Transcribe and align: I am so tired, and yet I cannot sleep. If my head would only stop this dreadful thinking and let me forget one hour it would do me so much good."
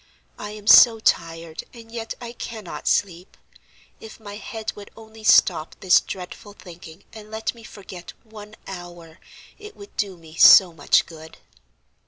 I 0.39 0.49
am 0.49 0.65
so 0.65 0.99
tired, 0.99 1.63
and 1.75 1.91
yet 1.91 2.15
I 2.19 2.31
cannot 2.33 2.87
sleep. 2.87 3.37
If 3.99 4.19
my 4.19 4.37
head 4.37 4.71
would 4.75 4.89
only 4.97 5.23
stop 5.23 5.75
this 5.79 6.01
dreadful 6.01 6.53
thinking 6.53 7.03
and 7.13 7.29
let 7.29 7.53
me 7.53 7.61
forget 7.63 8.13
one 8.23 8.55
hour 8.65 9.19
it 9.59 9.75
would 9.75 9.95
do 9.97 10.17
me 10.17 10.33
so 10.37 10.73
much 10.73 11.05
good." 11.05 11.37